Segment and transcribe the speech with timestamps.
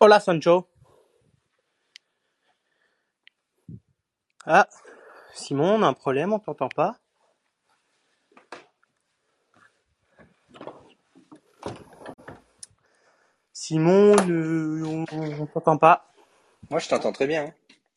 [0.00, 0.68] Hola Sancho.
[4.46, 4.68] Ah,
[5.34, 6.98] Simon, on a un problème, on t'entend pas.
[13.52, 16.06] Simon, on, on t'entend pas.
[16.70, 17.46] Moi, je t'entends très bien.
[17.46, 17.54] hein.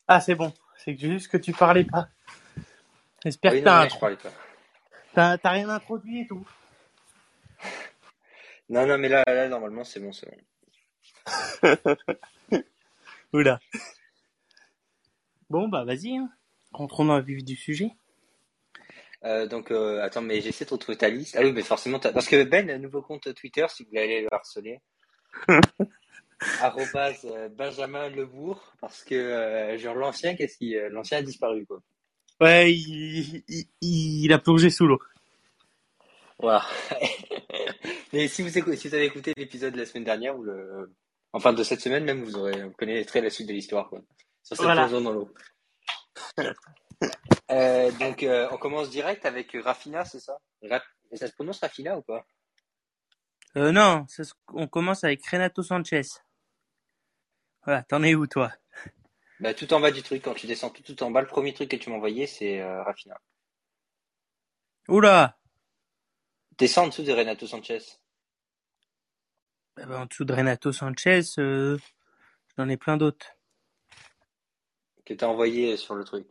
[0.08, 0.52] Ah, c'est bon.
[0.76, 2.08] C'est juste que tu parlais pas.
[3.24, 4.30] J'espère Oui, que non, t'as, mais je parlais pas.
[5.14, 6.44] t'as- t'as rien introduit et tout.
[8.68, 10.36] Non, non, mais là, là, normalement, c'est bon, c'est bon.
[13.32, 13.60] Oula.
[15.50, 16.16] Bon, bah vas-y.
[16.16, 16.30] Hein.
[16.72, 17.90] Rentrons dans le vif du sujet.
[19.24, 21.36] Euh, donc, euh, attends, mais j'essaie de retrouver ta liste.
[21.38, 23.90] Ah oui, mais forcément, t'as- parce que Ben, a un nouveau compte Twitter, si vous
[23.90, 24.80] voulez aller le harceler.
[26.60, 31.64] Arrobase euh, Benjamin Lebourg, parce que euh, genre l'ancien, qu'est-ce qui, euh, l'ancien a disparu
[31.66, 31.80] quoi.
[32.40, 35.00] Ouais, il, il, il a plongé sous l'eau.
[36.40, 36.64] Voilà.
[38.12, 40.92] mais si vous écoutez, si vous avez écouté l'épisode de la semaine dernière ou le,
[41.32, 44.00] enfin de cette semaine même, vous aurez, vous connaîtrez la suite de l'histoire quoi.
[44.42, 44.88] Sur cette Voilà.
[44.88, 45.32] dans l'eau.
[47.50, 50.38] Euh, donc, euh, on commence direct avec Rafina, c'est ça?
[50.62, 52.24] Ra- ça se prononce Rafina ou pas?
[53.56, 56.02] Euh, non, ça se- on commence avec Renato Sanchez.
[57.64, 58.52] Voilà, t'en es où toi?
[59.40, 61.52] Bah, Tout en bas du truc, quand tu descends tout, tout en bas, le premier
[61.52, 63.18] truc que tu m'as envoyé, c'est euh, Rafina.
[64.88, 65.36] Oula
[66.56, 67.80] Descends en dessous de Renato Sanchez.
[69.80, 71.78] Eh ben, En dessous de Renato Sanchez, euh,
[72.56, 73.26] j'en ai plein d'autres.
[75.04, 76.26] Que t'as envoyé sur le truc.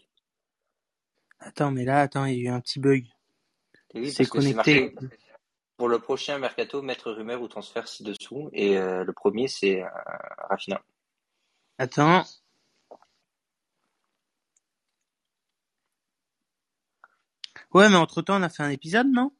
[1.39, 3.07] Attends, mais là, attends, il y a eu un petit bug.
[3.95, 4.91] Oui, C'est connecté.
[4.91, 4.95] marqué
[5.75, 8.51] pour le prochain mercato, mettre rumeur ou transfert ci-dessous.
[8.53, 9.89] Et euh, le premier, c'est euh,
[10.49, 10.79] Rafina.
[11.79, 12.23] Attends.
[17.73, 19.31] Ouais, mais entre-temps, on a fait un épisode, non?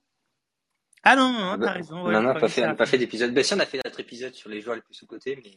[1.03, 2.05] Ah non, non, t'as raison.
[2.05, 3.33] Ouais, non, non, pas fait, ça- on n'a pas fait d'épisode.
[3.33, 5.35] Ben si, on a fait notre épisode sur les joueurs les plus sous-cotés.
[5.43, 5.52] Mais...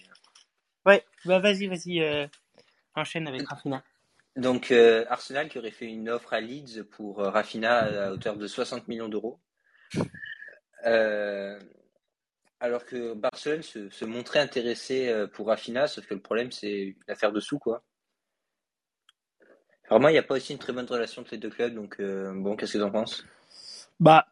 [0.87, 2.27] Ouais, bah vas-y, vas-y, euh,
[2.95, 3.83] enchaîne avec Rafina.
[4.37, 8.37] Donc, euh, Arsenal qui aurait fait une offre à Leeds pour euh, Rafina à hauteur
[8.37, 9.39] de 60 millions d'euros.
[10.87, 11.59] Euh,
[12.61, 16.73] alors que Barcelone se, se montrait intéressé euh, pour Rafina, sauf que le problème, c'est
[16.89, 17.85] une affaire de sous, quoi.
[19.91, 21.97] Vraiment, il n'y a pas aussi une très bonne relation entre les deux clubs, donc
[22.01, 23.25] euh, bon, qu'est-ce que tu en penses?
[24.01, 24.27] Bah,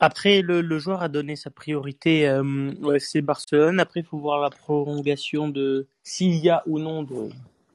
[0.00, 3.80] après, le, le joueur a donné sa priorité euh, au FC Barcelone.
[3.80, 7.30] Après, il faut voir la prolongation de s'il y a ou non de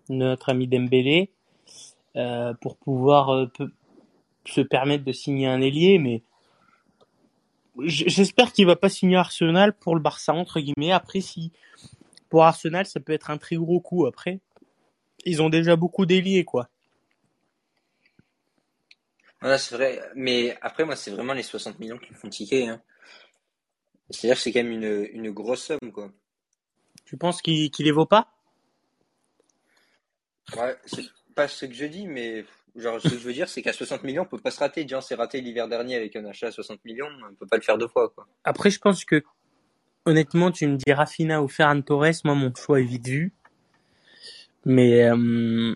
[0.10, 1.30] notre ami Dembélé
[2.16, 3.48] euh, pour pouvoir euh,
[4.46, 6.00] se permettre de signer un ailier.
[6.00, 6.24] Mais
[7.86, 10.92] j'espère qu'il va pas signer Arsenal pour le Barça entre guillemets.
[10.92, 11.52] Après, si
[12.30, 14.06] pour Arsenal, ça peut être un très gros coup.
[14.06, 14.40] Après,
[15.26, 16.70] ils ont déjà beaucoup d'ailiers, quoi.
[19.42, 22.68] Voilà, c'est vrai, mais après, moi, c'est vraiment les 60 millions qui me font tiquer.
[22.68, 22.82] Hein.
[24.10, 26.12] C'est-à-dire que c'est quand même une, une grosse somme, quoi.
[27.06, 28.34] Tu penses qu'il les vaut pas?
[30.58, 31.06] Ouais, c'est
[31.36, 32.46] pas ce que je dis, mais
[32.76, 34.88] genre, ce que je veux dire, c'est qu'à 60 millions, on peut pas se rater.
[34.88, 37.62] Jean s'est raté l'hiver dernier avec un achat à 60 millions, on peut pas le
[37.62, 38.28] faire deux fois, quoi.
[38.44, 39.24] Après, je pense que,
[40.06, 43.34] honnêtement, tu me dis Rafinha ou Ferran Torres, moi, mon choix est vite vu.
[44.66, 45.74] Mais, euh,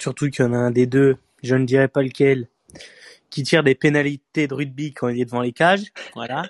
[0.00, 2.48] surtout qu'il y en a un des deux, je ne dirais pas lequel,
[3.30, 5.86] qui tire des pénalités de rugby quand il est devant les cages.
[6.14, 6.42] Voilà.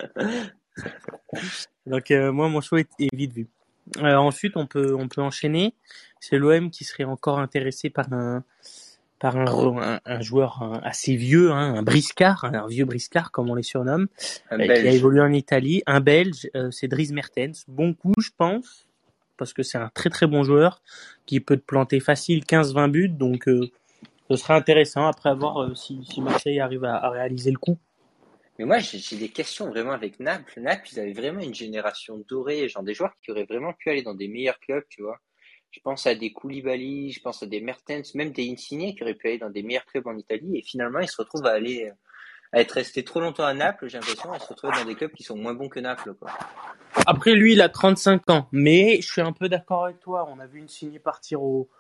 [1.86, 3.48] Donc, euh, moi, mon choix est, est vite vu.
[3.98, 5.74] Euh, ensuite, on peut, on peut enchaîner.
[6.20, 8.44] C'est l'OM qui serait encore intéressé par un,
[9.20, 13.54] par un, un, un joueur assez vieux, hein, un briscard, un vieux briscard, comme on
[13.54, 14.08] les surnomme
[14.50, 14.94] Un euh, qui a Belge.
[14.94, 17.64] évolué en Italie, un Belge, euh, c'est Dries Mertens.
[17.68, 18.88] Bon coup, je pense,
[19.36, 20.82] parce que c'est un très très bon joueur
[21.26, 23.70] qui peut te planter facile 15-20 buts, donc euh,
[24.30, 27.78] ce serait intéressant après avoir euh, si, si Marseille arrive à, à réaliser le coup.
[28.58, 30.60] Mais moi, j'ai des questions vraiment avec Naples.
[30.60, 34.02] Naples, ils avaient vraiment une génération dorée, genre des joueurs qui auraient vraiment pu aller
[34.02, 35.18] dans des meilleurs clubs, tu vois.
[35.70, 39.14] Je pense à des Koulibaly, je pense à des Mertens, même des Insigne qui auraient
[39.14, 40.58] pu aller dans des meilleurs clubs en Italie.
[40.58, 41.90] Et finalement, ils se retrouvent à aller,
[42.52, 45.12] à être restés trop longtemps à Naples, j'ai l'impression, et se retrouver dans des clubs
[45.12, 46.30] qui sont moins bons que Naples, quoi.
[47.06, 50.28] Après lui, il a 35 ans, mais je suis un peu d'accord avec toi.
[50.30, 51.70] On a vu une signée partir au,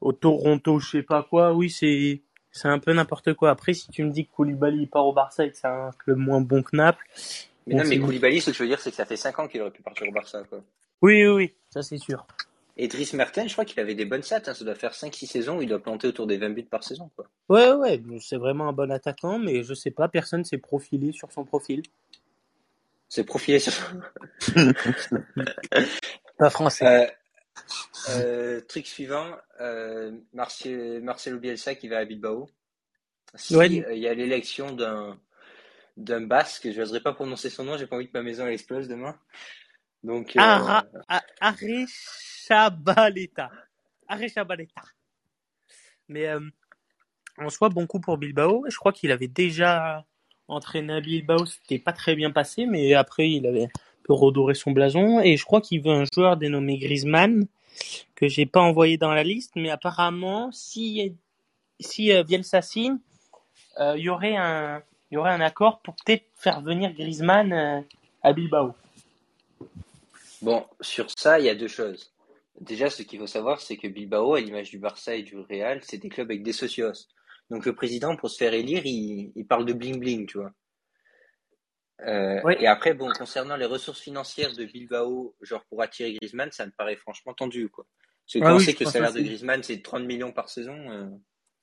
[0.00, 1.52] au Toronto, je sais pas quoi.
[1.52, 2.20] Oui, c'est
[2.52, 3.50] c'est un peu n'importe quoi.
[3.50, 6.16] Après, si tu me dis que Koulibaly part au Barça et que c'est un club
[6.16, 7.04] moins bon que Naples,
[7.66, 9.38] Mais bon, non, mais Koulibaly, ce que je veux dire, c'est que ça fait 5
[9.38, 10.62] ans qu'il aurait pu partir au Barça, quoi.
[11.02, 12.26] oui, oui, oui, ça c'est sûr.
[12.78, 14.54] Et Dries Mertens, je crois qu'il avait des bonnes stats, hein.
[14.54, 17.10] Ça doit faire 5-6 saisons où il doit planter autour des 20 buts par saison,
[17.14, 17.26] quoi.
[17.48, 21.32] Ouais, ouais, c'est vraiment un bon attaquant, mais je sais pas, personne s'est profilé sur
[21.32, 21.82] son profil.
[23.08, 23.72] C'est profilé sur
[26.38, 26.86] Pas français.
[26.86, 27.06] Euh,
[28.08, 32.48] euh, truc suivant, euh, Marcel, Marcelo Bielsa qui va à Bilbao.
[33.34, 33.84] Si Ouais.
[33.84, 35.18] euh, il y a l'élection d'un
[35.96, 38.52] d'un Basque, je n'oserais pas prononcer son nom, j'ai pas envie que ma maison elle
[38.52, 39.18] explose demain.
[40.02, 41.56] Donc, euh, Ara, A- Ares,
[42.50, 43.50] Arechabaleta.
[44.06, 44.82] Arechabaleta.
[46.08, 46.28] Mais
[47.38, 48.64] en soi, bon coup pour Bilbao.
[48.68, 50.04] Je crois qu'il avait déjà
[50.48, 53.68] entraîné à Bilbao, c'était pas très bien passé, mais après il avait
[54.14, 55.20] redoré son blason.
[55.20, 57.46] Et je crois qu'il veut un joueur dénommé Griezmann
[58.14, 61.14] que j'ai pas envoyé dans la liste, mais apparemment, si
[61.78, 62.98] si euh, Bielsa signe,
[63.78, 64.82] euh, il y aurait un
[65.12, 67.80] un accord pour peut-être faire venir Griezmann euh,
[68.22, 68.74] à Bilbao.
[70.42, 72.12] Bon, sur ça, il y a deux choses.
[72.60, 75.80] Déjà, ce qu'il faut savoir, c'est que Bilbao, à l'image du Barça et du Real,
[75.82, 77.06] c'est des clubs avec des socios.
[77.50, 80.52] Donc le président, pour se faire élire, il, il parle de bling bling, tu vois.
[82.02, 82.54] Euh, Oui.
[82.60, 86.70] Et après, bon, concernant les ressources financières de Bilbao, genre pour attirer Griezmann, ça me
[86.72, 87.86] paraît franchement tendu, quoi.
[88.26, 89.20] Parce que Ah quand on sait que le salaire de.
[89.20, 91.06] Griezmann, c'est 30 millions par saison, euh...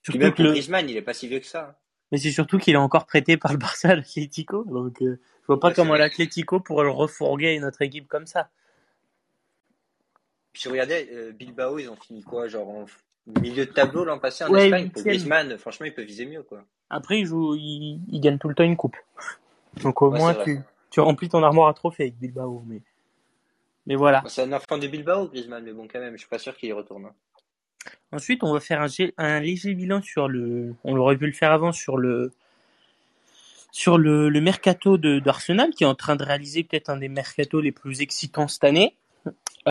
[0.01, 1.67] puis même que le- Griezmann, il est pas si vieux que ça.
[1.69, 1.75] hein.
[2.11, 5.47] Mais c'est surtout qu'il est encore prêté par le Barça à l'Atlético, donc euh, je
[5.47, 8.49] vois pas Ouais, comment l'Atlético pourrait le refourguer à autre équipe comme ça.
[10.51, 12.85] Puis je regardais, euh, Bilbao, ils ont fini quoi, genre en
[13.41, 14.89] milieu de tableau l'an passé en Ouais, Espagne?
[14.91, 15.03] Pour.
[15.03, 16.63] Griezmann, franchement, il peut viser mieux, quoi.
[16.89, 18.97] Après, il, joue, il, il gagne tout le temps une coupe.
[19.81, 20.59] Donc au Ouais, moins, tu,
[20.89, 22.63] tu remplis ton armoire à trophées avec Bilbao.
[22.67, 22.81] Mais,
[23.87, 24.23] mais voilà.
[24.27, 26.69] C'est un enfant de Bilbao, Griezmann, mais bon, quand même, je suis pas sûr qu'il
[26.69, 27.05] y retourne.
[27.05, 27.13] hein.
[28.11, 28.85] Ensuite, on va faire
[29.17, 30.73] un, léger bilan sur le.
[30.83, 32.31] On aurait pu le faire avant sur le
[33.71, 37.09] sur le, le mercato de d'Arsenal qui est en train de réaliser peut-être un des
[37.09, 38.95] mercatos les plus excitants cette année.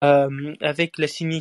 [0.03, 1.41] Euh, avec la signé,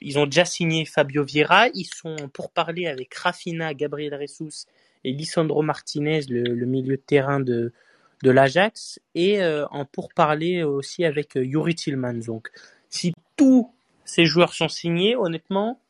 [0.00, 4.66] ils ont déjà signé Fabio Vieira, ils sont pour parler avec Rafinha, Gabriel Jesus
[5.04, 7.72] et Lisandro Martinez, le, le milieu de terrain de
[8.22, 12.24] de l'Ajax, et euh, en pourparler aussi avec euh, Yuri Tillmans.
[12.26, 12.50] Donc,
[12.88, 13.72] si tous
[14.04, 15.80] ces joueurs sont signés, honnêtement,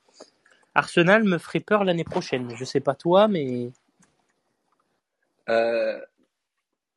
[0.74, 2.54] Arsenal me ferait peur l'année prochaine.
[2.56, 3.70] Je sais pas toi, mais
[5.48, 5.98] Euh,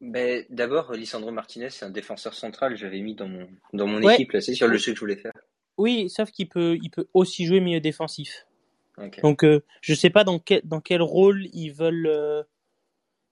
[0.02, 2.78] ben, d'abord, Lisandro Martinez, c'est un défenseur central.
[2.78, 4.14] J'avais mis dans mon, dans mon Ouais.
[4.14, 5.34] équipe, là, c'est sur le jeu que je voulais faire.
[5.78, 8.46] oui, sauf qu'il peut, il peut aussi jouer milieu défensif.
[9.22, 12.44] Donc, euh, je sais pas dans quel, dans quel rôle ils veulent, euh,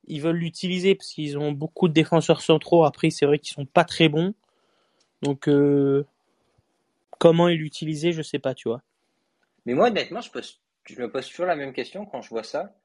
[0.08, 2.86] ils veulent l'utiliser parce qu'ils ont beaucoup de défenseurs centraux.
[2.86, 4.34] Après, c'est vrai qu'ils sont pas très bons.
[5.22, 6.06] Donc, euh,
[7.20, 8.82] comment ils l'utiliser, je sais pas, tu vois.
[9.66, 10.30] Mais moi, honnêtement, je,
[11.00, 12.76] me pose toujours la même question quand je vois ça.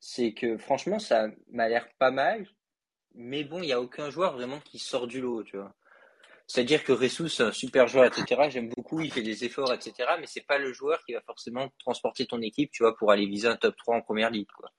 [0.00, 2.46] C'est que franchement, ça m'a l'air pas mal.
[3.14, 5.74] Mais bon, il n'y a aucun joueur vraiment qui sort du lot, tu vois.
[6.46, 8.48] C'est-à-dire que Ressou, c'est un super joueur, etc.
[8.48, 10.08] J'aime beaucoup, il fait des efforts, etc.
[10.20, 13.26] Mais c'est pas le joueur qui va forcément transporter ton équipe, tu vois, pour aller
[13.26, 14.70] viser un top 3 en première ligue, quoi.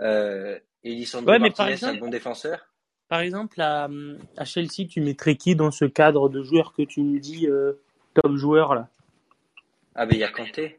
[0.00, 2.66] Euh, et Lisandro Ouais, par Martinez, un exemple- bon défenseur.
[3.08, 3.88] Par exemple, à,
[4.36, 7.72] à Chelsea, tu mettrais qui dans ce cadre de joueur que tu me dis euh,
[8.14, 8.88] top joueur là
[9.96, 10.78] Ah, ben, il y a Kanté.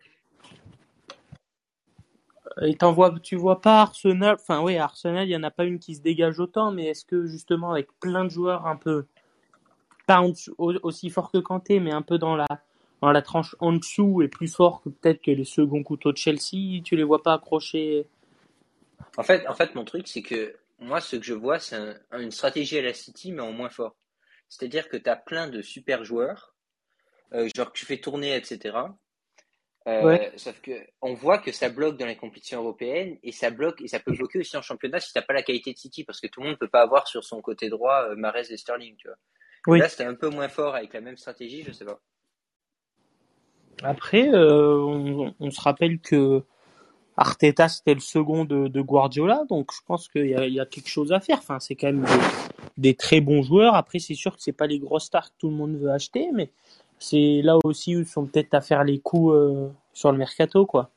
[2.61, 5.63] Et t'en vois, tu vois pas Arsenal, enfin oui, Arsenal, il y en a pas
[5.63, 9.05] une qui se dégage autant, mais est-ce que justement avec plein de joueurs un peu
[10.05, 10.21] pas
[10.57, 12.47] aussi fort que Kanté, mais un peu dans la
[13.01, 16.17] dans la tranche en dessous et plus fort que peut-être que les seconds couteaux de
[16.17, 18.05] Chelsea, tu les vois pas accrocher
[19.17, 21.99] En fait, en fait, mon truc, c'est que moi, ce que je vois, c'est un-
[22.19, 23.95] une stratégie à la City, mais en moins fort.
[24.49, 26.55] C'est-à-dire que tu as plein de super joueurs,
[27.33, 28.77] euh, genre que tu fais tourner, etc.
[29.87, 30.31] Euh, Ouais.
[30.37, 30.71] Sauf que
[31.01, 34.11] on voit que ça bloque dans les compétitions européennes et ça bloque et ça peut
[34.13, 36.47] bloquer aussi en championnat si t'as pas la qualité de City, parce que tout le
[36.49, 39.17] monde peut pas avoir sur son côté droit euh, Mahrez et Sterling, tu vois.
[39.67, 39.79] Oui.
[39.79, 41.99] Là, c'était un peu moins fort avec la même stratégie, je sais pas.
[43.83, 46.43] Après, euh, on, on se rappelle que
[47.21, 50.59] Arteta c'était le second de, de Guardiola, donc je pense qu'il y a, il y
[50.59, 51.37] a quelque chose à faire.
[51.37, 52.09] Enfin, c'est quand même des,
[52.77, 53.75] des très bons joueurs.
[53.75, 56.29] Après, c'est sûr que c'est pas les grosses stars que tout le monde veut acheter,
[56.33, 56.49] mais
[56.99, 60.65] c'est là aussi où ils sont peut-être à faire les coups euh, sur le mercato,
[60.65, 60.89] quoi.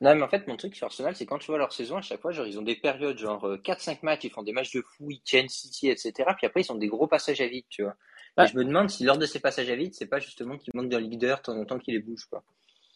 [0.00, 2.02] Non, mais en fait, mon truc sur Arsenal, c'est quand tu vois leur saison, à
[2.02, 4.72] chaque fois, genre, ils ont des périodes, genre euh, 4-5 matchs, ils font des matchs
[4.74, 6.12] de fou, ils tiennent City, etc.
[6.36, 7.94] Puis après, ils ont des gros passages à vide, tu vois.
[8.36, 8.44] Ouais.
[8.44, 10.72] Et je me demande si lors de ces passages à vide, c'est pas justement qu'il
[10.74, 12.42] manque d'un leader de temps en temps qui les bouge, quoi.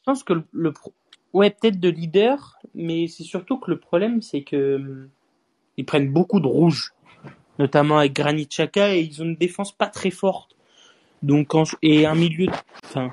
[0.01, 0.73] Je pense que le,
[1.33, 5.09] ouais peut-être de leader, mais c'est surtout que le problème c'est que hum,
[5.77, 6.93] ils prennent beaucoup de rouge,
[7.59, 10.57] notamment avec Granit Xhaka et ils ont une défense pas très forte.
[11.23, 12.49] Donc et un milieu,
[12.85, 13.13] enfin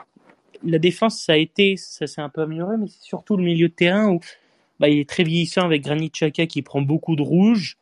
[0.63, 3.69] la défense ça a été, ça s'est un peu amélioré, mais c'est surtout le milieu
[3.69, 4.19] de terrain où
[4.79, 7.77] bah, il est très vieillissant avec Granit Xhaka qui prend beaucoup de rouge.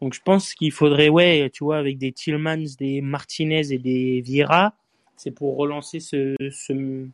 [0.00, 4.20] Donc je pense qu'il faudrait ouais tu vois avec des Tillmans, des Martinez et des
[4.20, 4.74] Vieira,
[5.16, 7.06] c'est pour relancer ce, ce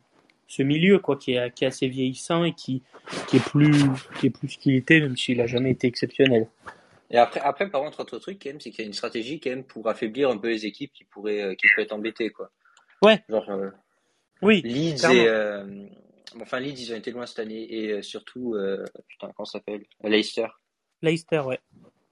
[0.49, 2.83] ce milieu quoi qui est, qui est assez vieillissant et qui
[3.29, 3.71] qui est plus
[4.19, 6.49] qui est plus ce qu'il était même s'il a jamais été exceptionnel.
[7.11, 9.39] Et après, après, par contre, autre truc, quand même, c'est qu'il y a une stratégie,
[9.39, 12.29] quand même, pour affaiblir un peu les équipes qui pourraient, euh, qui pourraient être embêtées,
[12.29, 12.51] quoi.
[13.01, 13.23] Ouais.
[13.27, 13.71] Genre, euh,
[14.43, 15.87] Oui, Leeds et, euh,
[16.39, 19.85] enfin, Leeds, ils ont été loin cette année, et surtout, euh, putain, comment ça s'appelle?
[20.03, 20.45] Leicester.
[21.01, 21.59] Leicester ouais.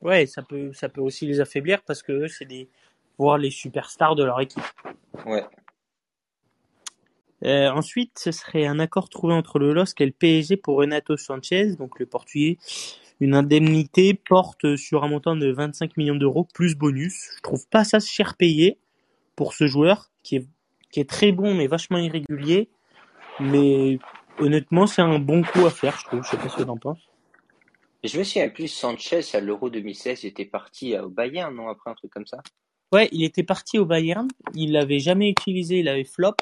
[0.01, 2.70] Ouais, ça peut ça peut aussi les affaiblir parce que eux c'est des
[3.17, 4.63] voir les superstars de leur équipe.
[5.25, 5.44] Ouais.
[7.48, 11.16] Euh, ensuite, ce serait un accord trouvé entre le LOSC et le PSG pour Renato
[11.16, 12.58] Sanchez, donc le portugais.
[13.22, 17.30] Une indemnité porte sur un montant de 25 millions d'euros plus bonus.
[17.38, 18.77] Je trouve pas ça cher payé
[19.36, 20.48] pour ce joueur qui est,
[20.92, 22.70] qui est très bon mais vachement irrégulier.
[23.39, 23.98] Mais
[24.39, 26.24] honnêtement, c'est un bon coup à faire, je trouve.
[26.24, 27.00] Je sais pas ce que t'en penses.
[28.04, 31.89] Je me souviens plus, Sanchez à l'Euro 2016, il était parti au Bayern, non Après
[31.89, 32.38] un truc comme ça?
[32.92, 34.27] Ouais, il était parti au Bayern.
[34.54, 36.36] Il l'avait jamais utilisé, il avait flop.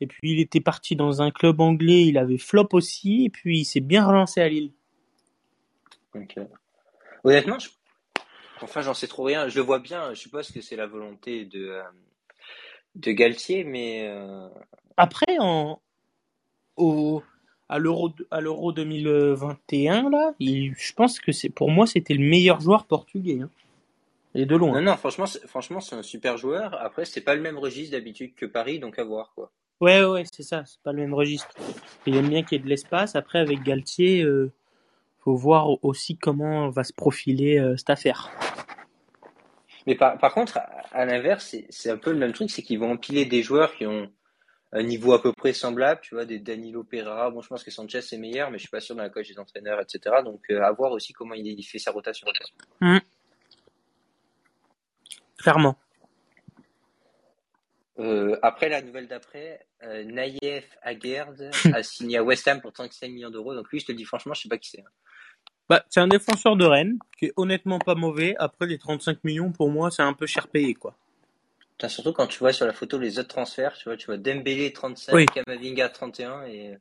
[0.00, 3.24] Et puis il était parti dans un club anglais, il avait flop aussi.
[3.24, 4.72] Et puis il s'est bien relancé à Lille.
[6.14, 6.38] Ok.
[7.24, 7.68] Honnêtement, je...
[8.60, 9.48] enfin, j'en sais trop rien.
[9.48, 10.14] Je le vois bien.
[10.14, 11.82] Je suppose que c'est la volonté de, euh,
[12.94, 14.06] de Galtier, mais.
[14.08, 14.48] euh,
[14.96, 15.80] Après, en,
[16.76, 17.22] au,
[17.68, 22.24] à l'Euro, à l'Euro 2021, là, il- je pense que c'est, pour moi, c'était le
[22.28, 23.40] meilleur joueur portugais.
[23.42, 23.50] Hein.
[24.34, 24.72] Et de loin.
[24.80, 26.74] Non, non, franchement, c'est- franchement, c'est un super joueur.
[26.82, 29.50] Après, c'est pas le même registre d'habitude que Paris, donc à voir, quoi.
[29.80, 31.54] Ouais, ouais, c'est ça, c'est pas le même registre.
[32.06, 33.14] Il aime bien qu'il y ait de l'espace.
[33.14, 34.50] Après, avec Galtier, euh,
[35.20, 38.30] faut voir aussi comment va se profiler euh, cette affaire.
[39.86, 42.78] Mais par, par contre, à, à l'inverse, c'est un peu le même truc, c'est qu'ils
[42.78, 44.10] vont empiler des joueurs qui ont
[44.72, 47.30] un niveau à peu près semblable, tu vois, des Danilo Pereira.
[47.30, 49.28] Bon, je pense que Sanchez c'est meilleur, mais je suis pas sûr dans la coach
[49.28, 50.16] des entraîneurs, etc.
[50.24, 52.26] Donc, euh, à voir aussi comment il, il fait sa rotation.
[55.38, 55.76] Clairement.
[57.98, 63.08] Euh, après la nouvelle d'après, euh, Naïef Aguerd a signé à West Ham pour 35
[63.08, 63.54] millions d'euros.
[63.54, 64.80] Donc lui, je te le dis franchement, je sais pas qui c'est.
[64.80, 64.90] hein.
[65.68, 68.36] Bah, c'est un défenseur de Rennes qui est honnêtement pas mauvais.
[68.38, 70.96] Après, les 35 millions, pour moi, c'est un peu cher payé, quoi.
[71.72, 74.16] Putain, surtout quand tu vois sur la photo les autres transferts, tu vois, tu vois
[74.16, 75.26] Dembélé 35, Oui.
[75.26, 76.76] Kamavinga 31 et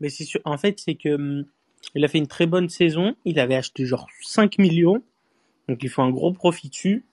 [0.00, 1.44] Mais c'est sûr, en fait, c'est que hum,
[1.94, 3.14] il a fait une très bonne saison.
[3.24, 5.02] Il avait acheté genre 5 millions.
[5.68, 7.04] Donc, il faut un gros profit dessus.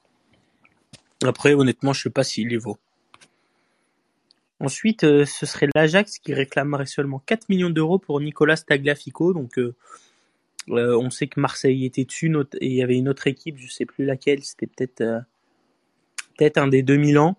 [1.23, 2.79] Après, honnêtement, je sais pas s'il les vaut.
[4.59, 9.33] Ensuite, euh, ce serait l'Ajax qui réclamerait seulement 4 millions d'euros pour Nicolas Tagliafico.
[9.33, 9.75] Donc, euh,
[10.69, 13.67] euh, on sait que Marseille était dessus et il y avait une autre équipe, je
[13.67, 14.43] sais plus laquelle.
[14.43, 15.19] C'était peut-être euh,
[16.37, 17.37] peut-être un des 2000 ans.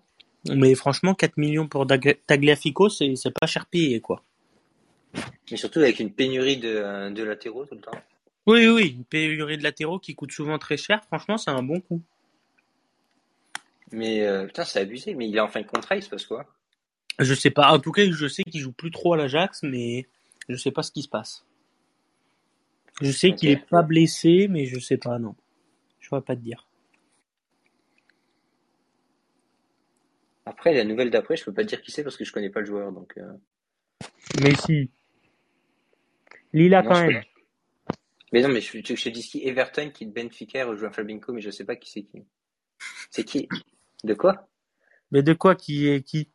[0.49, 4.23] Mais franchement, 4 millions pour Tagliafico, c'est pas cher payé, quoi.
[5.51, 7.91] mais surtout avec une pénurie de, de latéraux tout le temps.
[8.47, 11.03] Oui, oui, une pénurie de latéraux qui coûte souvent très cher.
[11.05, 12.01] Franchement, c'est un bon coup.
[13.91, 15.13] Mais euh, putain, c'est abusé.
[15.13, 16.45] Mais il est en fin de contrat, il se passe quoi?
[17.19, 17.71] Je sais pas.
[17.71, 20.07] En tout cas, je sais qu'il joue plus trop à l'Ajax, mais
[20.49, 21.45] je sais pas ce qui se passe.
[23.01, 25.35] Je sais qu'il est pas blessé, mais je sais pas, non.
[25.99, 26.67] Je pourrais pas te dire.
[30.45, 32.49] Après, la nouvelle d'après, je peux pas te dire qui c'est parce que je connais
[32.49, 32.91] pas le joueur.
[32.91, 33.33] Donc, euh,
[34.41, 34.89] Mais si.
[36.53, 37.23] Lila non, quand je même.
[38.33, 41.41] Mais non, mais je, je te dise qui Everton qui de Benfica rejoint Fabinho, mais
[41.41, 42.23] je sais pas qui c'est qui.
[43.09, 43.47] C'est qui?
[44.03, 44.47] De quoi?
[45.11, 46.29] Mais de quoi qui est qui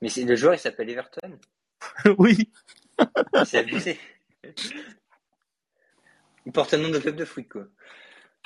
[0.00, 1.38] Mais c'est le joueur, il s'appelle Everton.
[2.18, 2.50] Oui.
[3.44, 3.98] C'est abusé.
[6.46, 7.66] Il porte un nom de club de foot, quoi.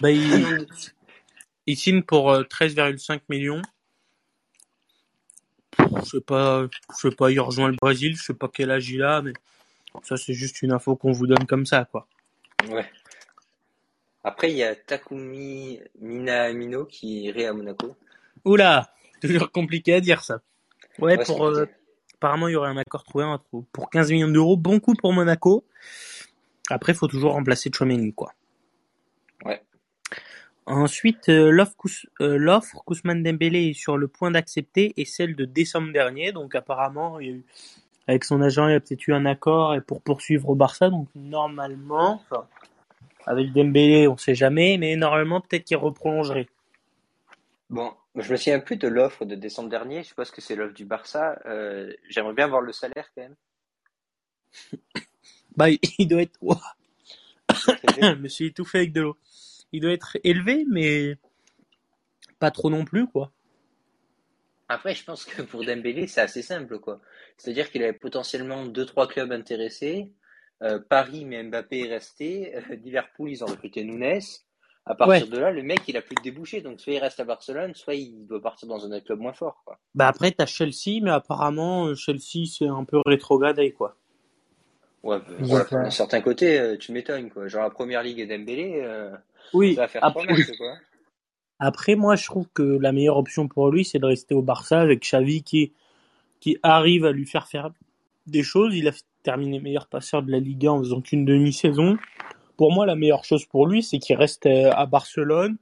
[0.01, 3.63] Bah, il, signe pour euh, 13,5 millions.
[5.79, 8.91] Je sais pas, je sais pas, il rejoint le Brésil, je sais pas quel âge
[8.91, 9.33] il a, mais
[10.03, 12.07] ça c'est juste une info qu'on vous donne comme ça, quoi.
[12.69, 12.91] Ouais.
[14.25, 17.97] Après, il y a Takumi Minamino qui irait à Monaco.
[18.45, 20.43] Oula, toujours compliqué à dire ça.
[20.99, 21.67] Ouais, pour euh,
[22.15, 25.13] apparemment il y aurait un accord trouvé entre- pour 15 millions d'euros, bon coup pour
[25.13, 25.65] Monaco.
[26.71, 28.33] Après, il faut toujours remplacer Chouameni, quoi.
[29.45, 29.61] Ouais.
[30.67, 35.45] Ensuite, euh, l'offre Kous- euh, Kousman Dembélé est sur le point d'accepter et celle de
[35.45, 36.31] décembre dernier.
[36.33, 37.45] Donc apparemment, il y a eu,
[38.07, 40.89] avec son agent, il y a peut-être eu un accord et pour poursuivre au Barça.
[40.89, 42.23] Donc normalement,
[43.27, 46.49] avec Dembélé, on sait jamais, mais normalement peut-être qu'il reprolongerait.
[47.71, 50.03] Bon, je me souviens plus de l'offre de décembre dernier.
[50.03, 51.41] Je suppose que c'est l'offre du Barça.
[51.47, 53.37] Euh, j'aimerais bien voir le salaire quand même.
[55.57, 55.67] Bah,
[55.99, 56.39] il doit être.
[58.01, 59.17] Je me suis étouffé avec de l'eau.
[59.73, 61.17] Il doit être élevé, mais
[62.39, 63.33] pas trop non plus, quoi.
[64.69, 67.01] Après, je pense que pour Dembélé, c'est assez simple, quoi.
[67.37, 70.13] C'est-à-dire qu'il avait potentiellement deux, trois clubs intéressés.
[70.63, 72.57] Euh, Paris, mais Mbappé est resté.
[72.57, 74.21] Euh, Liverpool, ils ont recruté Nunes.
[74.85, 75.31] À partir Ouais.
[75.31, 76.61] de là, le mec, il a plus de débouchés.
[76.61, 79.33] Donc, soit il reste à Barcelone, soit il doit partir dans un autre club moins
[79.33, 79.79] fort, quoi.
[79.95, 83.97] Bah après, t'as Chelsea, mais apparemment, euh, Chelsea, c'est un peu rétrogradé, quoi.
[85.05, 87.47] Ouais, bah, voilà, d'un certain côté, euh, tu m'étonnes, quoi.
[87.47, 89.11] Genre, la première ligue et Dembélé, euh,
[89.53, 90.75] Oui, ça va faire après, matchs, quoi.
[91.61, 94.81] après, moi, je trouve que la meilleure option pour lui, c'est de rester au Barça
[94.81, 95.73] avec Xavi qui,
[96.41, 97.71] qui arrive à lui faire faire
[98.27, 98.75] des choses.
[98.75, 101.97] Il a terminé meilleur passeur de la Ligue 1 en faisant qu'une demi-saison.
[102.63, 105.57] Pour moi, la meilleure chose pour lui, c'est qu'il reste euh, à Barcelone,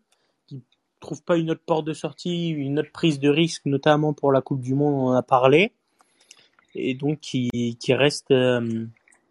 [0.47, 0.61] qu'il
[1.00, 4.42] trouve pas une autre porte de sortie, une autre prise de risque, notamment pour la
[4.42, 5.73] Coupe du Monde, on en a parlé.
[6.75, 8.30] et donc qui, qui reste.
[8.33, 8.61] euh,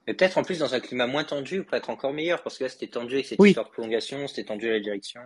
[0.07, 2.63] Mais peut-être en plus dans un climat moins tendu pour être encore meilleur, parce que
[2.63, 3.49] là c'était tendu avec cette Oui.
[3.49, 5.21] histoire de prolongation, c'était tendu à la direction.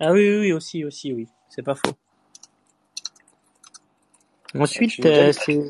[0.00, 1.94] Ah oui, oui, oui, aussi, aussi, oui, c'est pas faux.
[4.54, 5.62] Ensuite, euh, c'est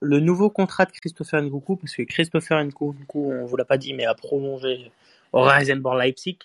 [0.00, 3.92] le nouveau contrat de Christopher Nkunku, parce que Christopher Nkunku, on vous l'a pas dit,
[3.92, 4.90] mais a prolongé
[5.34, 6.38] au Rasenborg Leipzig,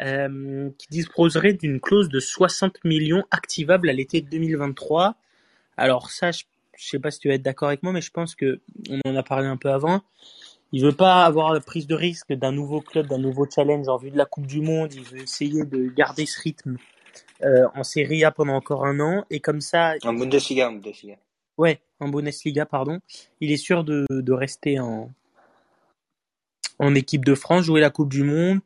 [0.00, 5.16] euh, qui disposerait d'une clause de 60 millions activable à l'été 2023.
[5.76, 6.44] Alors ça, je,
[6.76, 9.10] je sais pas si tu vas être d'accord avec moi, mais je pense que on
[9.10, 10.00] en a parlé un peu avant.
[10.72, 13.98] Il veut pas avoir la prise de risque d'un nouveau club, d'un nouveau challenge en
[13.98, 14.94] vue de la Coupe du Monde.
[14.94, 16.78] Il veut essayer de garder ce rythme
[17.42, 21.16] euh, en Serie A pendant encore un an et comme ça, En Bundesliga, en Bundesliga.
[21.58, 23.00] ouais, en Bundesliga, pardon,
[23.40, 25.10] il est sûr de, de rester en
[26.82, 28.60] en équipe de France, jouer la Coupe du Monde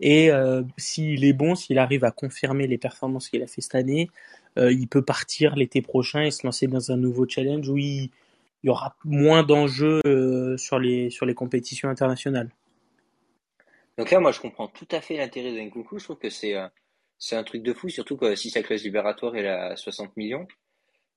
[0.00, 3.74] et euh, s'il est bon, s'il arrive à confirmer les performances qu'il a fait cette
[3.74, 4.10] année,
[4.58, 8.10] euh, il peut partir l'été prochain et se lancer dans un nouveau challenge où il,
[8.62, 12.50] il y aura moins d'enjeux euh, sur les sur les compétitions internationales.
[13.98, 15.98] Donc là, moi, je comprends tout à fait l'intérêt de Nkunku.
[15.98, 16.54] Je trouve que c'est
[17.18, 20.46] c'est un truc de fou, surtout que si sa clause libératoire est à 60 millions.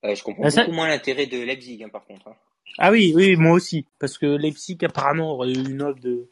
[0.03, 2.27] Je comprends Ah, ça- beaucoup moins l'intérêt de Leipzig, hein, par contre.
[2.27, 2.35] hein.
[2.77, 6.27] Ah oui, oui, moi aussi, parce que Leipzig apparemment aurait eu une offre de,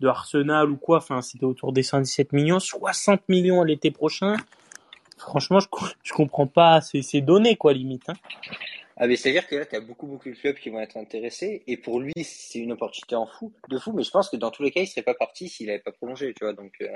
[0.00, 4.36] de Arsenal ou quoi, enfin c'était autour des 117 millions, 60 millions l'été prochain.
[5.16, 5.66] Franchement, je,
[6.02, 8.08] je comprends pas, c'est c'est donné quoi limite.
[8.08, 8.14] Hein.
[8.96, 11.64] Ah, mais c'est-à-dire que là, tu as beaucoup, beaucoup de clubs qui vont être intéressés.
[11.66, 13.92] Et pour lui, c'est une opportunité en fou, de fou.
[13.92, 15.90] Mais je pense que dans tous les cas, il serait pas parti s'il avait pas
[15.90, 16.52] prolongé, tu vois.
[16.52, 16.86] Donc, euh,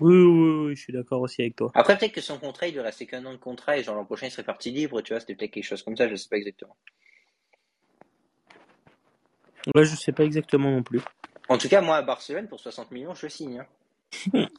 [0.00, 1.70] Oui, oui, oui, je suis d'accord aussi avec toi.
[1.74, 4.04] Après, peut-être que son contrat, il lui restait qu'un an de contrat et genre l'an
[4.04, 5.20] prochain, il serait parti libre, tu vois.
[5.20, 6.76] C'était peut-être quelque chose comme ça, je sais pas exactement.
[9.74, 11.00] Ouais, je sais pas exactement non plus.
[11.48, 13.64] En tout cas, moi, à Barcelone, pour 60 millions, je signe.
[14.34, 14.46] hein.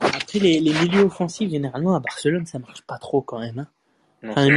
[0.00, 3.66] Après les, les milieux offensifs généralement à Barcelone ça marche pas trop quand même.
[4.22, 4.30] Hein.
[4.30, 4.48] Enfin.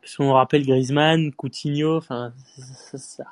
[0.00, 2.32] Parce qu'on rappelle Griezmann, Coutinho, enfin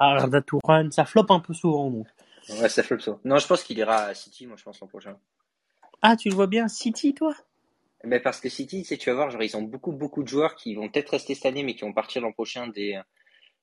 [0.00, 2.06] Arda Turan, ça floppe un peu souvent donc.
[2.48, 3.18] Ouais, ça floppe ça.
[3.24, 5.16] Non, je pense qu'il ira à City, moi, je pense, l'an prochain.
[6.00, 7.34] Ah, tu le vois bien, City toi?
[8.02, 10.74] Mais parce que City, tu vas voir, genre, ils ont beaucoup, beaucoup de joueurs qui
[10.74, 13.00] vont peut-être rester cette année, mais qui vont partir l'an prochain, des,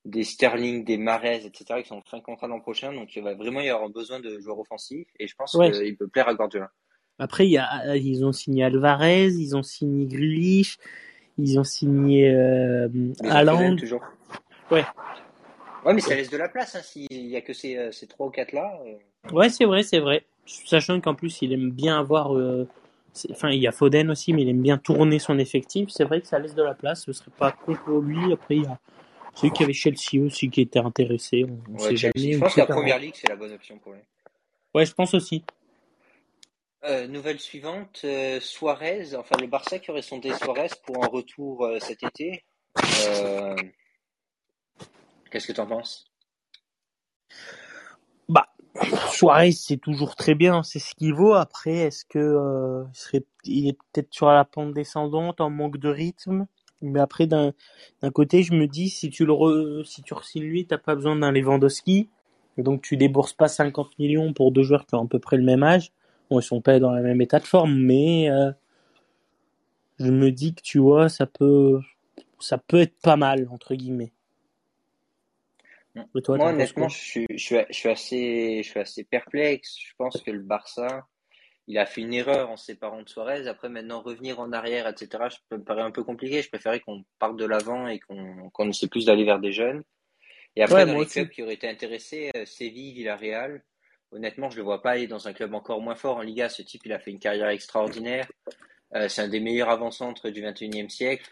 [0.05, 2.93] des Sterling, des Mahrez, etc., qui sont en fin de contrat l'an prochain.
[2.93, 5.07] Donc, il va vraiment y avoir besoin de joueurs offensifs.
[5.19, 5.71] Et je pense Ouais.
[5.71, 6.69] qu'il peut plaire à Guardiola.
[7.19, 10.77] Après, il y a, ils ont signé Alvarez, ils ont signé Grealish,
[11.37, 12.87] ils ont signé euh,
[13.25, 13.75] Haaland.
[13.75, 14.01] Toujours.
[14.71, 14.85] Ouais.
[15.85, 18.07] Ouais, mais ça laisse de la place, hein, s'il y a que ces, euh, ces
[18.07, 18.79] trois ou quatre là.
[18.85, 19.33] euh.
[19.33, 20.25] Ouais, c'est vrai, c'est vrai.
[20.45, 22.35] Sachant qu'en plus, il aime bien avoir.
[22.37, 22.67] euh,
[23.31, 25.89] Enfin, il y a Foden aussi, mais il aime bien tourner son effectif.
[25.89, 27.03] C'est vrai que ça laisse de la place.
[27.05, 28.31] Ce serait pas con pour lui.
[28.31, 28.79] Après, il y a
[29.35, 31.45] celui qui avait Chelsea aussi qui était intéressé.
[31.45, 32.33] On, on Ouais, sait jamais.
[32.33, 34.01] Je pense que c'est la première ligue, c'est la bonne option pour lui.
[34.73, 35.43] Ouais, je pense aussi.
[36.85, 41.65] Euh, nouvelle suivante, euh, Suarez, enfin le Barça qui aurait sondé Suarez pour un retour
[41.65, 42.43] euh, cet été.
[43.07, 43.55] Euh,
[45.29, 46.09] Qu'est-ce que tu en penses?
[48.29, 48.47] Bah,
[49.11, 50.63] Suarez, c'est toujours très bien.
[50.63, 51.33] C'est ce qu'il vaut.
[51.33, 55.89] Après, est-ce que il serait, il est peut-être sur la pente descendante, en manque de
[55.89, 56.47] rythme?
[56.81, 57.53] Mais après, d'un
[58.01, 60.95] d'un côté, je me dis, si tu le re, si tu re-signes lui, t'as pas
[60.95, 62.09] besoin d'un Lewandowski.
[62.57, 65.43] Donc, tu débourses pas 50 millions pour deux joueurs qui ont à peu près le
[65.43, 65.91] même âge.
[66.29, 68.51] Bon, ils sont pas dans le même état de forme, mais euh,
[69.99, 71.79] je me dis que tu vois, ça peut,
[72.39, 74.11] ça peut être pas mal entre guillemets.
[76.15, 79.75] Et toi, Moi, honnêtement, je suis, je suis, je suis assez, je suis assez perplexe.
[79.77, 81.07] Je pense que le Barça,
[81.69, 83.47] il a fait une erreur en se séparant de Suarez.
[83.47, 86.41] Après, maintenant, revenir en arrière, etc., ça me paraît un peu compliqué.
[86.41, 89.83] Je préférais qu'on parte de l'avant et qu'on essaie plus d'aller vers des jeunes.
[90.55, 91.13] Et après, Ouais, dans les aussi.
[91.13, 93.63] clubs qui auraient été intéressés, euh, Séville, Villarreal,
[94.11, 96.49] honnêtement, je le vois pas aller dans un club encore moins fort en Liga.
[96.49, 98.27] Ce type, il a fait une carrière extraordinaire.
[98.95, 101.29] Euh, c'est un des meilleurs avant-centres du 21e siècle.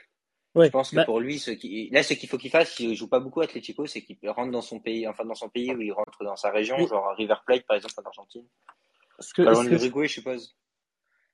[0.54, 1.90] Ouais, Je pense que bah, pour lui, ce qui...
[1.92, 4.52] là, ce qu'il faut qu'il fasse, il joue pas beaucoup à Atlético, c'est qu'il rentre
[4.52, 7.16] dans son pays, enfin dans son pays où il rentre dans sa région, genre à
[7.16, 8.46] River Plate par exemple en Argentine,
[9.20, 10.56] ce que, pas loin ce de que je l'Uruguay, je suppose.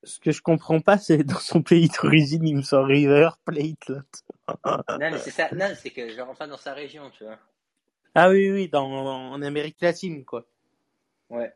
[0.04, 3.90] Ce que je comprends pas, c'est dans son pays d'origine, il me sort River Plate.
[3.90, 4.04] Là.
[5.00, 7.40] Non, mais c'est ça, non, c'est que genre enfin dans sa région, tu vois.
[8.16, 10.46] Ah oui, oui, dans, en Amérique latine, quoi.
[11.30, 11.52] Ouais.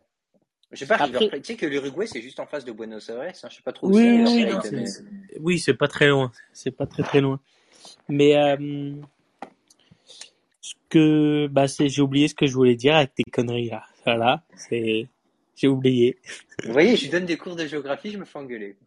[0.72, 2.72] Je sais pas, River Après, Plate, tu sais que l'Uruguay c'est juste en face de
[2.72, 5.60] Buenos Aires, hein, je sais pas trop où oui, c'est oui, Plate, non, mais oui,
[5.60, 6.32] c'est pas très loin.
[6.54, 7.40] C'est pas très très loin.
[8.10, 8.94] Mais euh,
[10.62, 13.84] ce que, bah, c'est, j'ai oublié ce que je voulais dire avec tes conneries là.
[14.06, 15.10] Voilà, c'est,
[15.58, 16.20] j'ai oublié.
[16.64, 18.78] vous voyez, je donne des cours de géographie, je me fais engueuler.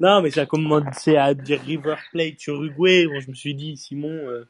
[0.00, 3.06] Non, mais ça a commencé à dire River Plate Uruguay.
[3.06, 4.48] Bon, je me suis dit, Simon, euh,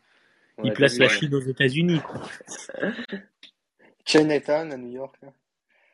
[0.62, 1.09] il Ouais, place la ouais.
[1.09, 2.01] Chine aux États-Unis.
[4.07, 5.16] Chinatown à New York.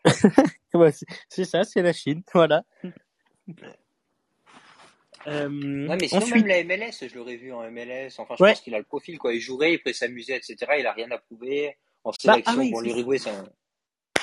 [0.74, 0.92] Ouais,
[1.28, 2.22] c'est, ça, c'est la Chine.
[2.34, 2.64] Voilà.
[5.26, 5.48] Euh,
[5.88, 8.12] Non, mais sinon, ensuite, même la MLS, je l'aurais vu en MLS.
[8.18, 8.46] Enfin, je Ouais.
[8.46, 9.34] pense qu'il a le profil, quoi.
[9.34, 10.56] Il jouerait, il pourrait s'amuser, etc.
[10.78, 11.76] Il a rien à prouver.
[12.04, 13.50] En Bah, sélection, ah oui, bon, l'Uruguay, c'est un...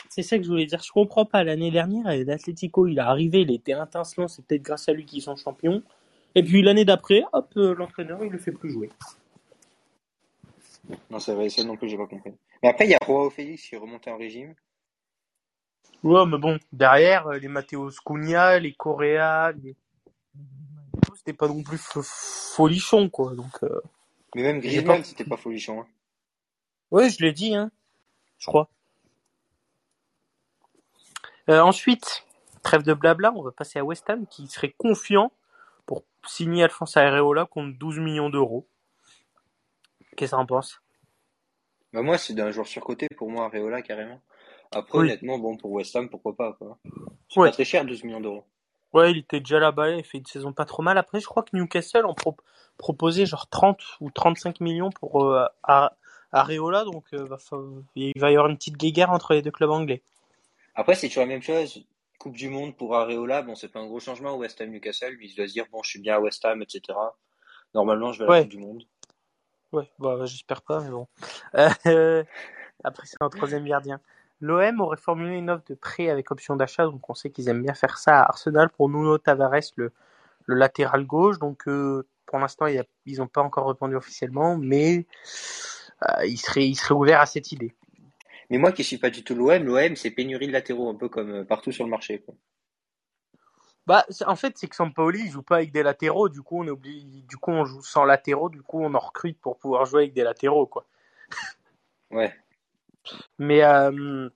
[0.09, 0.81] c'est ça que je voulais dire.
[0.83, 1.43] Je comprends pas.
[1.43, 4.27] L'année dernière, l'Atlético, il est arrivé, il était étincelant.
[4.27, 5.83] C'est peut-être grâce à lui qu'ils sont champions.
[6.35, 8.89] Et puis l'année d'après, hop, euh, l'entraîneur, il le fait plus jouer.
[11.09, 12.33] Non, c'est vrai, ça non plus, j'ai pas compris.
[12.63, 14.55] Mais après, il y a Joao Félix qui est remonté en régime.
[16.03, 19.75] Ouais, mais bon, derrière, euh, les Matteo Cunha, les Correa, les...
[21.15, 23.35] c'était pas non plus f- folichon, quoi.
[23.35, 23.81] Donc, euh,
[24.35, 25.81] Mais même Griezmann, pas- c'était pas folichon.
[25.81, 25.87] Hein.
[26.91, 27.71] ouais, je l'ai dit, hein,
[28.37, 28.69] je crois.
[31.49, 32.25] Euh, ensuite,
[32.63, 35.31] trêve de blabla, on va passer à West Ham qui serait confiant
[35.85, 38.67] pour signer Alphonse Areola contre 12 millions d'euros.
[40.15, 40.81] Qu'est-ce que t'en penses?
[41.93, 44.19] Bah, moi, c'est d'un joueur surcoté pour moi, Areola, carrément.
[44.71, 45.05] Après, Oui.
[45.05, 46.77] honnêtement, bon, pour West Ham, pourquoi pas, quoi.
[47.29, 47.49] C'est Ouais.
[47.49, 48.43] pas très cher, 12 millions d'euros.
[48.93, 50.97] Ouais, il était déjà là-bas, il fait une saison pas trop mal.
[50.97, 52.37] Après, je crois que Newcastle en pro-
[52.77, 55.91] proposait genre 30 ou 35 millions pour euh, Are-
[56.31, 57.25] Areola, donc euh,
[57.95, 60.01] il va y avoir une petite guéguerre entre les deux clubs anglais.
[60.77, 61.83] Après, c'est toujours la même chose.
[62.19, 65.13] Coupe du Monde pour Areola, bon, c'est pas un gros changement au West Ham Newcastle.
[65.13, 66.97] Lui, il doit se dire, bon, je suis bien à West Ham, etc.
[67.73, 68.41] Normalement, je vais à la.
[68.41, 68.83] Coupe du Monde.
[69.71, 71.07] Ouais, bah, j'espère pas, mais bon.
[71.55, 72.23] Euh,
[72.83, 73.99] après, c'est un troisième gardien.
[74.39, 77.63] L'OM aurait formulé une offre de prêt avec option d'achat, donc on sait qu'ils aiment
[77.63, 79.91] bien faire ça à Arsenal pour Nuno Tavares, le,
[80.45, 81.39] le latéral gauche.
[81.39, 85.07] Donc, euh, pour l'instant, il ils n'ont pas encore répondu officiellement, mais
[86.07, 87.73] euh, ils seraient, ils seraient ouverts à cette idée.
[88.49, 91.09] Mais moi qui suis pas du tout l'OM, l'OM, c'est pénurie de latéraux, un peu
[91.09, 92.35] comme euh, partout sur le marché, quoi.
[93.87, 96.67] Bah, en fait, c'est que Sampaoli il joue pas avec des latéraux, du coup on
[96.67, 100.03] oublie, du coup on joue sans latéraux, du coup on en recrute pour pouvoir jouer
[100.03, 100.85] avec des latéraux, quoi.
[102.11, 102.33] Ouais.
[103.37, 104.29] Mais euh,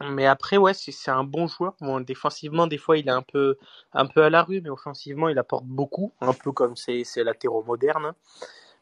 [0.00, 1.74] mais après ouais, c'est c'est un bon joueur.
[1.80, 3.58] Bon, défensivement des fois il est un peu
[3.92, 7.24] un peu à la rue, mais offensivement il apporte beaucoup, un peu comme ces ces
[7.24, 8.14] latéraux modernes.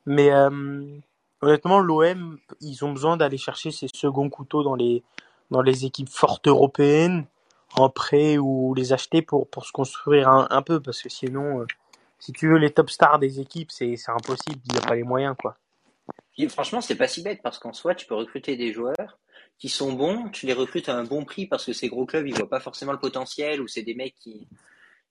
[0.07, 0.99] Mais euh,
[1.43, 5.03] honnêtement l'OM ils ont besoin d'aller chercher ces seconds couteaux dans les
[5.51, 7.27] dans les équipes fortes européennes
[7.75, 11.61] en prêt ou les acheter pour pour se construire un, un peu parce que sinon
[11.61, 11.67] euh,
[12.19, 15.03] si tu veux les top stars des équipes c'est impossible, il n'y a pas les
[15.03, 15.57] moyens quoi.
[16.39, 19.19] Et franchement, c'est pas si bête parce qu'en soi, tu peux recruter des joueurs
[19.59, 22.27] qui sont bons, tu les recrutes à un bon prix parce que ces gros clubs,
[22.27, 24.47] ils voient pas forcément le potentiel ou c'est des mecs qui,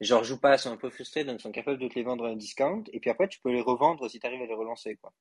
[0.02, 2.30] genre, jouent pas, sont un peu frustrés, donc sont capables de te les vendre à
[2.30, 2.84] un discount.
[2.94, 5.12] Et puis après, tu peux les revendre si tu arrives à les relancer, quoi.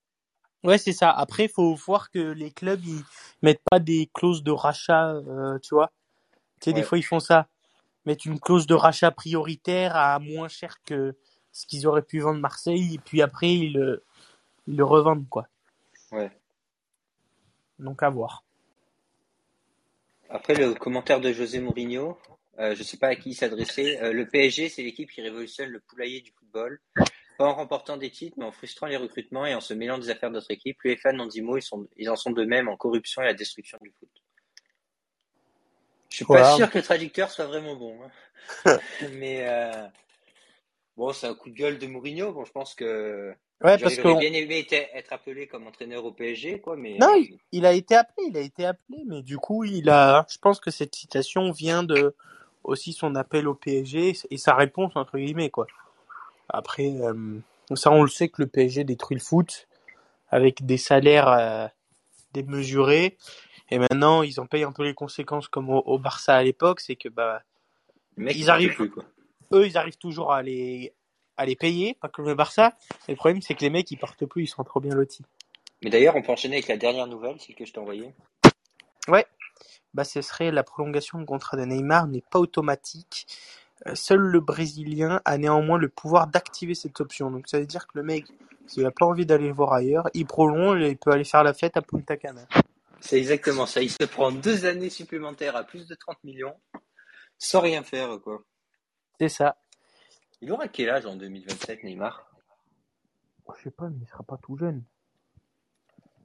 [0.65, 1.11] Ouais, c'est ça.
[1.11, 3.03] Après, faut voir que les clubs ils
[3.43, 5.93] mettent pas des clauses de rachat, euh, tu vois.
[6.61, 7.49] Tu sais, des fois ils font ça,
[8.07, 11.15] mettre une clause de rachat prioritaire à moins cher que
[11.53, 14.03] ce qu'ils auraient pu vendre Marseille, et puis après ils le,
[14.67, 15.47] ils le revendent quoi.
[16.11, 16.31] Ouais.
[17.79, 18.45] Donc à voir.
[20.31, 22.19] Après, le commentaire de José Mourinho,
[22.59, 24.01] euh, je sais pas à qui il s'adressait.
[24.03, 26.81] Euh, le PSG, c'est l'équipe qui révolutionne le poulailler du football.
[27.39, 30.11] Pas en remportant des titres, mais en frustrant les recrutements et en se mêlant des
[30.11, 30.81] affaires de notre équipe.
[30.83, 33.23] Lui et fans n'en dit mot, ils, sont, ils en sont de même en corruption
[33.23, 34.09] et la destruction du foot.
[36.11, 37.99] Je suis pas sûr que le traducteur soit vraiment bon.
[38.05, 38.79] hein.
[39.15, 39.87] mais euh,
[40.97, 42.33] bon, c'est un coup de gueule de Mourinho.
[42.33, 46.05] Bon, je pense que Ouais, parce il que bien aimé être, être appelé comme entraîneur
[46.05, 46.77] au PSG, quoi.
[46.77, 49.89] Mais non, il, il a été appelé, il a été appelé, mais du coup il
[49.89, 52.15] a, je pense que cette citation vient de
[52.63, 55.67] aussi son appel au PSG et sa réponse entre guillemets quoi.
[56.49, 57.39] Après, euh,
[57.75, 59.69] ça on le sait que le PSG détruit le foot
[60.31, 61.67] avec des salaires euh,
[62.33, 63.17] démesurés.
[63.71, 66.81] Et maintenant, ils en payent un peu les conséquences comme au, au Barça à l'époque,
[66.81, 67.43] c'est que bah
[68.17, 69.05] mec, ils arrivent- plus, quoi.
[69.53, 70.93] eux, ils arrivent toujours à les
[71.37, 72.75] à les payer, pas comme le Barça.
[73.09, 75.25] Et le problème, c'est que les mecs, ils partent plus, ils sont trop bien lotis.
[75.83, 78.15] Mais d'ailleurs, on peut enchaîner avec la dernière nouvelle, celle que je t'ai envoyée.
[79.95, 83.27] Bah, ce serait la prolongation de contrat de Neymar n'est pas automatique.
[83.95, 87.31] Seul le Brésilien a néanmoins le pouvoir d'activer cette option.
[87.31, 88.27] Donc ça veut dire que le mec,
[88.67, 91.53] s'il a pas envie d'aller voir ailleurs, il prolonge et il peut aller faire la
[91.53, 92.47] fête à Punta Cana.
[93.01, 93.83] C'est exactement ça.
[93.83, 96.57] Il se prend deux années supplémentaires à plus de 30 millions
[97.39, 98.43] sans rien faire, quoi.
[99.21, 99.57] C'est ça.
[100.41, 102.31] Il aura quel âge en 2027, Neymar?
[103.57, 104.83] Je sais pas, mais il sera pas tout jeune.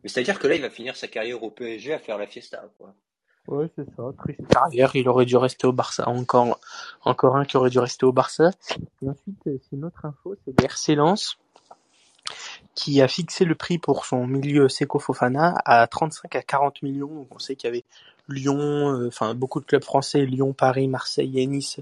[0.01, 2.69] Mais c'est-à-dire que là, il va finir sa carrière au PSG à faire la fiesta,
[2.77, 2.95] quoi.
[3.49, 4.03] Ouais, c'est ça.
[4.19, 6.07] Triste carrière, il aurait dû rester au Barça.
[6.07, 6.59] Encore,
[7.03, 8.51] encore un qui aurait dû rester au Barça.
[9.01, 11.15] Et ensuite, euh, c'est une autre info, c'est le
[12.75, 17.07] qui a fixé le prix pour son milieu Seko Fofana à 35 à 40 millions.
[17.07, 17.83] Donc, on sait qu'il y avait
[18.27, 21.79] Lyon, euh, enfin beaucoup de clubs français, Lyon, Paris, Marseille et Nice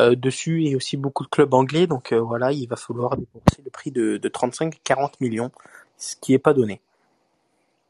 [0.00, 1.86] euh, dessus, et aussi beaucoup de clubs anglais.
[1.86, 5.52] Donc voilà, il va falloir débourser le prix de, de 35 à 40 millions,
[5.96, 6.80] ce qui est pas donné.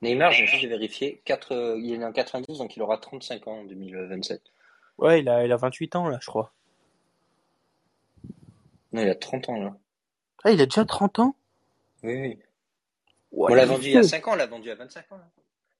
[0.02, 3.48] Neymar, j'ai juste vérifié, 4, euh, il est né en 90, donc il aura 35
[3.48, 4.40] ans en 2027.
[4.98, 6.52] Ouais, il a, il a 28 ans là, je crois.
[8.92, 9.76] Non, il a 30 ans, là.
[10.44, 11.36] Ah, il a déjà 30 ans?
[12.02, 12.38] Oui, oui.
[13.32, 14.08] Ouais, on l'a vendu il y a vieux.
[14.08, 15.16] 5 ans, on l'a vendu à 25 ans.
[15.16, 15.28] Là.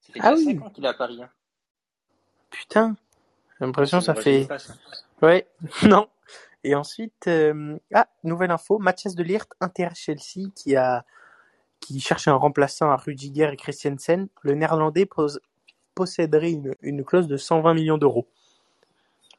[0.01, 0.45] Ça fait Ah oui.
[0.45, 1.19] 5 ans qu'il est à Paris.
[1.23, 1.29] Hein.
[2.49, 2.95] Putain.
[3.59, 4.45] J'ai l'impression que ça fait...
[4.45, 4.73] pas, ça.
[5.21, 5.47] Ouais,
[5.83, 6.07] non.
[6.63, 11.05] Et ensuite, euh, ah, nouvelle info, Mathias de Ligt intéresse Chelsea qui a
[11.79, 14.27] qui cherche un remplaçant à Rudiger et Christensen.
[14.41, 15.39] Le néerlandais pose-
[15.95, 18.27] posséderait une, une clause de 120 millions d'euros.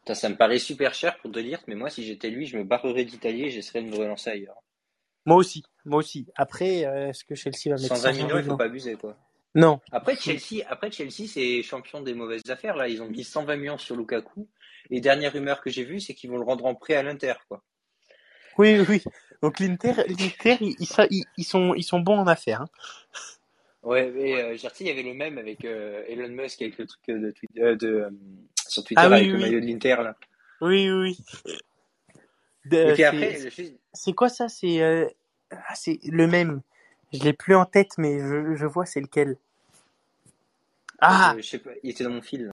[0.00, 2.57] Putain, ça me paraît super cher pour De Ligt, mais moi, si j'étais lui, je
[2.57, 4.62] me barrerais d'Italie et j'essaierais de me relancer ailleurs.
[5.26, 6.26] Moi aussi, moi aussi.
[6.37, 9.16] Après, euh, est-ce que Chelsea va mettre 120 millions, il faut pas abuser, quoi.
[9.55, 9.81] Non.
[9.92, 12.88] Après, Chelsea, après, Chelsea, c'est champion des mauvaises affaires, là.
[12.88, 14.48] Ils ont mis 120 millions sur Lukaku.
[14.90, 17.35] Et dernière rumeur que j'ai vue, c'est qu'ils vont le rendre en prêt à l'Inter,
[17.48, 17.62] quoi.
[18.59, 19.05] Oui, oui, oui.
[19.42, 22.62] Donc l'Inter, l'Inter, ils, sont, ils sont bons en affaires.
[22.62, 22.68] hein.
[23.83, 26.87] Ouais, mais euh, j'ai il y avait le même avec euh, Elon Musk avec le
[26.87, 28.09] truc euh, de, Twitter, euh, de
[28.68, 29.40] sur Twitter Ah oui, avec oui, le oui.
[29.40, 30.16] maillot de l'Inter là.
[30.61, 31.18] Oui, oui,
[33.94, 34.48] c'est- quoi ça?
[34.50, 35.09] C'est
[35.50, 36.61] ah, c'est le même.
[37.12, 39.38] Je l'ai plus en tête, mais je, je vois c'est lequel.
[41.00, 42.46] Ah je, je sais pas, il était dans mon fil.
[42.46, 42.53] là.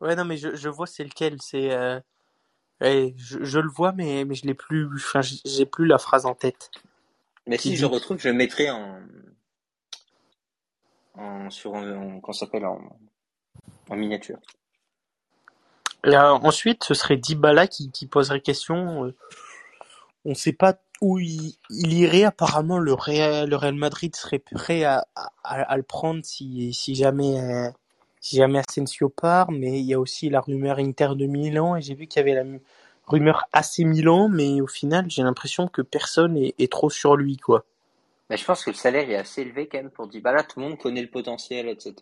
[0.00, 1.36] ouais non mais je, je vois c'est lequel.
[1.42, 2.00] C'est euh,
[2.84, 4.88] ouais, je, je le vois mais mais je l'ai plus.
[4.96, 6.70] Enfin j'ai j'ai plus la phrase en tête.
[7.46, 9.00] Mais si je le dit- retrouve, je le mettrai en,
[11.14, 12.80] en sur en, s'appelle en,
[13.90, 14.38] en miniature.
[16.06, 19.06] Euh, ensuite ce serait Dybala qui, qui poserait question.
[19.06, 19.14] euh,
[20.24, 22.24] on ne sait pas où il, il irait.
[22.24, 26.94] Apparemment le Real, le Real Madrid serait prêt à, à, à le prendre si si
[26.94, 27.72] jamais.
[28.24, 31.82] Si jamais Asensio part, mais il y a aussi la rumeur Inter de Milan, et
[31.82, 32.58] j'ai vu qu'il y avait la
[33.06, 37.36] rumeur AC Milan, mais au final, j'ai l'impression que personne est, est trop sur lui,
[37.36, 37.66] quoi.
[38.30, 40.42] Mais je pense que le salaire est assez élevé quand même pour Dybala.
[40.44, 41.94] Tout le monde connaît le potentiel, etc.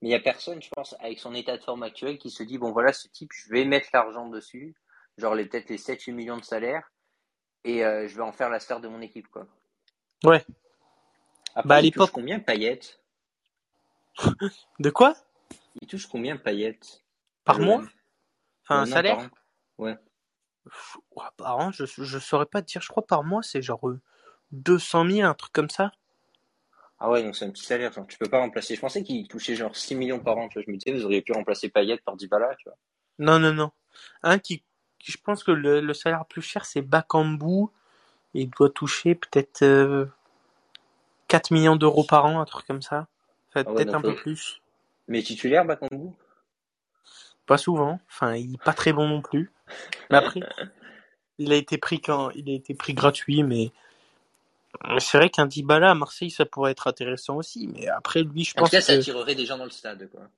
[0.00, 2.42] Mais il y a personne, je pense, avec son état de forme actuel, qui se
[2.42, 4.74] dit bon voilà, ce type, je vais mettre l'argent dessus,
[5.18, 6.90] genre les peut-être les 7-8 millions de salaire,
[7.64, 9.46] et euh, je vais en faire la star de mon équipe, quoi.
[10.24, 10.42] Ouais.
[11.54, 12.80] Après, Bah, à l'époque- combien Payet?
[14.80, 15.14] De quoi?
[15.80, 16.78] Il touche combien Payet
[17.44, 17.82] Par Le- mois?
[18.64, 19.30] Enfin, Ouais, un salaire?
[19.78, 19.96] Ouais.
[21.36, 24.00] Par an, je, je saurais pas te dire, je crois par mois, c'est genre euh,
[24.52, 25.92] 200 000, un truc comme ça.
[27.00, 28.74] Ah ouais, donc c'est un petit salaire, genre, tu peux pas remplacer.
[28.74, 30.64] Je pensais qu'il touchait genre 6 millions par an, tu vois.
[30.66, 32.76] Je me disais, vous auriez pu remplacer Payet par Dybala, tu vois.
[33.18, 33.70] Non, non, non.
[34.22, 34.64] Un qui,
[34.98, 37.66] qui- je pense que le, le salaire le plus cher, c'est Bakambu,
[38.34, 40.06] il doit toucher peut-être euh,
[41.28, 43.06] 4 millions d'euros par an, un truc comme ça.
[43.54, 44.60] Ah ouais, peut-être un peu plus.
[45.08, 46.12] Mais titulaire, Bakambu?
[47.46, 47.98] Pas souvent.
[48.08, 49.50] Enfin, il est pas très bon non plus.
[50.10, 50.40] Mais après,
[51.38, 53.72] il a été pris quand, il a été pris gratuit, mais
[54.98, 57.68] c'est vrai qu'un Dybala à Marseille, ça pourrait être intéressant aussi.
[57.68, 60.08] Mais après, lui, je En tout pense cas, ça attirerait des gens dans le stade,
[60.10, 60.28] quoi.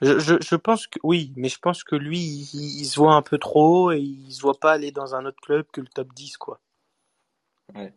[0.00, 3.14] je, je, je pense que, oui, mais je pense que lui, il, il se voit
[3.14, 5.80] un peu trop haut et il se voit pas aller dans un autre club que
[5.82, 6.58] le top 10, quoi.
[7.74, 7.92] Ouais.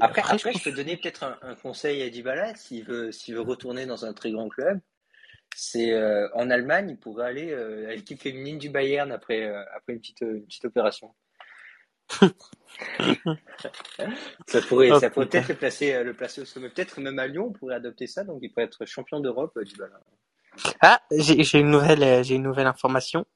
[0.00, 3.34] Après, après, je je peux donner peut-être un, un conseil à Dybala, s'il veut, s'il
[3.34, 4.80] veut retourner dans un très grand club.
[5.56, 9.62] C'est euh, en Allemagne, il pourrait aller euh, à l'équipe féminine du Bayern après, euh,
[9.74, 11.14] après une petite, une petite opération.
[14.46, 15.40] ça pourrait, Oh, ça pourrait putain.
[15.40, 16.68] peut-être le placer, le placer au sommet.
[16.70, 20.00] Peut-être même à Lyon, on pourrait adopter ça, donc il pourrait être champion d'Europe, Dybala.
[20.80, 23.26] Ah, j'ai une nouvelle, j'ai une nouvelle information.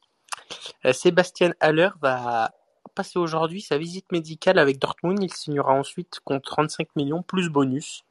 [0.93, 2.53] Sébastien Haller va
[2.95, 5.23] passer aujourd'hui sa visite médicale avec Dortmund.
[5.23, 8.05] Il signera ensuite contre 35 millions plus bonus.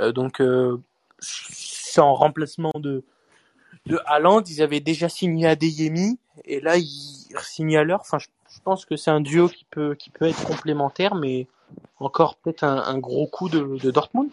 [0.00, 0.80] Euh, donc, euh,
[1.20, 3.04] c'est en remplacement de
[3.86, 4.42] de Haaland.
[4.48, 7.94] Ils avaient déjà signé Adeyemi et là ils signent Haller.
[7.94, 11.46] Enfin, je, je pense que c'est un duo qui peut qui peut être complémentaire, mais
[11.98, 14.30] encore peut-être un, un gros coup de, de Dortmund.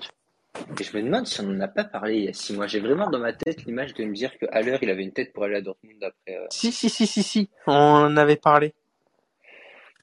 [0.80, 2.68] Et je me demande si on n'en a pas parlé il y a six mois.
[2.68, 5.32] J'ai vraiment dans ma tête l'image de me dire que Haller, il avait une tête
[5.32, 6.36] pour aller à Dortmund après.
[6.38, 8.74] euh, Si si si si si, on en avait parlé.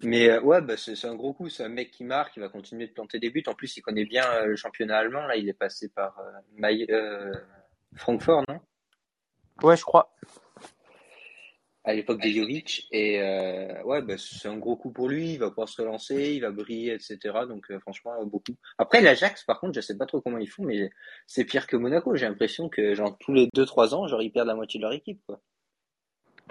[0.03, 1.49] Mais euh, ouais, bah, c'est un gros coup.
[1.49, 3.43] C'est un mec qui marque, il va continuer de planter des buts.
[3.47, 5.27] En plus, il connaît bien euh, le championnat allemand.
[5.27, 7.33] Là, il est passé par euh, Maï- euh,
[7.95, 8.61] Francfort, non?
[9.63, 10.15] Ouais, je crois.
[11.85, 12.89] À l'époque de Jovic.
[12.93, 15.35] Et euh, ouais, bah, c'est un gros coup pour lui.
[15.35, 17.47] Il va pouvoir se relancer, il va briller, etc.
[17.49, 18.55] Donc euh, franchement, beaucoup.
[18.77, 20.91] Après, l'Ajax, par contre, je sais pas trop comment ils font, mais
[21.27, 22.15] c'est pire que Monaco.
[22.17, 24.93] J'ai l'impression que genre tous les 2-3 ans, genre ils perdent la moitié de leur
[24.93, 25.41] équipe, quoi.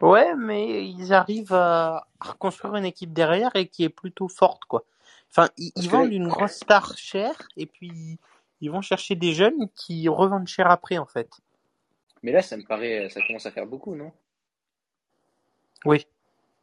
[0.01, 4.65] Ouais, mais ils arrivent à à reconstruire une équipe derrière et qui est plutôt forte,
[4.65, 4.83] quoi.
[5.29, 8.17] Enfin, ils, que vendent une grosse star chère et puis
[8.61, 11.29] ils vont chercher des jeunes qui revendent cher après, en fait.
[12.23, 14.11] mais là, ça me paraît, ça commence à faire beaucoup, non?
[15.85, 16.07] Oui.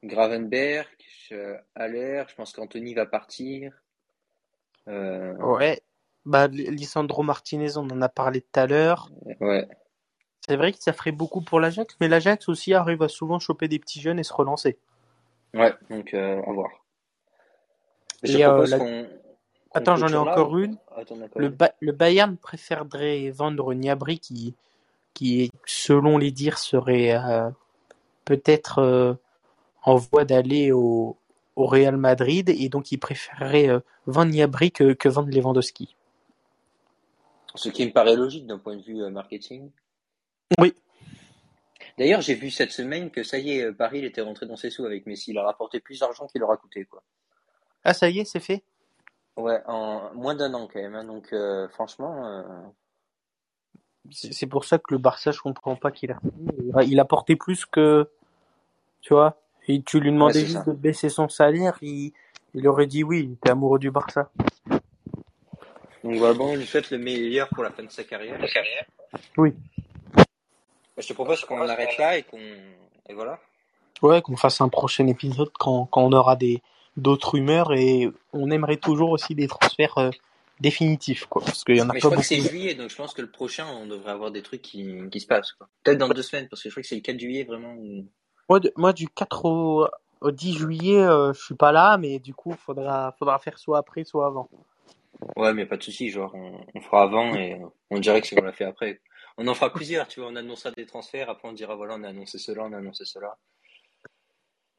[0.03, 0.89] Gravenberg,
[1.31, 3.73] euh, Haller, je pense qu'Anthony va partir.
[4.89, 5.81] Euh, Ouais.
[6.25, 9.11] Bah, Lisandro Martinez, on en a parlé tout à l'heure.
[9.41, 9.69] ouais.
[10.47, 13.69] C'est vrai que ça ferait beaucoup pour l'Ajax, mais l'Ajax aussi arrive à souvent choper
[13.69, 14.77] des petits jeunes et se relancer.
[15.55, 16.71] Ouais, donc euh, à voir.
[18.23, 19.05] Je Et, euh, propose la- qu'on.
[19.05, 19.09] qu'on
[19.75, 20.77] Attends, j'en ai là, encore une.
[20.97, 21.41] Attends, d'accord.
[21.41, 24.55] Le, Ba- le Bayern préférerait vendre Niabri qui,
[25.15, 27.49] qui selon les dires, serait euh,
[28.25, 29.15] peut-être euh,
[29.85, 31.17] en voie d'aller au,
[31.57, 35.95] au Real Madrid et donc il préférerait euh, vendre Niabri que, que vendre Lewandowski.
[37.55, 39.71] Ce qui me paraît logique d'un point de vue euh, marketing.
[40.59, 40.75] Oui.
[41.99, 44.57] D'ailleurs, j'ai vu cette semaine que ça y est, euh, Paris il était rentré dans
[44.57, 45.31] ses sous avec Messi.
[45.33, 47.03] Il a rapporté plus d'argent qu'il leur a coûté, quoi.
[47.85, 48.63] Ah, ça y est, c'est fait?
[49.37, 50.95] Ouais, en moins d'un an quand même.
[50.95, 51.05] hein.
[51.05, 52.43] Donc, euh, franchement, euh,
[54.11, 56.19] C'est c'est pour ça que le Barça, je comprends pas qu'il a
[56.85, 58.09] Il a porté plus que.
[59.01, 59.41] Tu vois?
[59.69, 60.71] Et tu lui demandais c'est juste ça.
[60.71, 62.13] de baisser son salaire, il,
[62.55, 64.31] il aurait dit oui, il était amoureux du Barça.
[66.03, 68.41] donc voilà, bon, on lui souhaite le meilleur pour la fin de sa carrière.
[69.37, 69.55] Oui.
[70.99, 73.39] Je te propose qu'on arrête là et qu'on et voilà.
[74.03, 76.63] Ouais, qu'on fasse un prochain épisode quand, quand on aura des
[76.97, 80.11] d'autres rumeurs et on aimerait toujours aussi des transferts euh,
[80.61, 81.43] définitifs, quoi.
[81.45, 82.21] Parce qu'il y en a Mais je pas crois beaucoup.
[82.23, 84.89] que c'est juillet, donc je pense que le prochain, on devrait avoir des trucs qui,
[85.11, 85.53] qui se passent.
[85.53, 85.69] quoi.
[85.85, 87.75] Peut-être dans deux semaines, parce que je crois que c'est le 4 juillet vraiment.
[88.49, 89.87] Moi, de- moi, du 4 au,
[90.21, 93.79] au 10 juillet, euh, je suis pas là, mais du coup, faudra, faudra faire soit
[93.79, 94.49] après, soit avant.
[95.37, 97.57] Ouais, mais pas de souci, genre on, on fera avant et
[97.91, 99.01] on dirait que c'est qu'on l'a fait après.
[99.39, 102.03] On en fera plusieurs, tu vois, on annoncera des transferts, après on dira voilà, on
[102.05, 103.37] a annoncé cela, on a annoncé cela.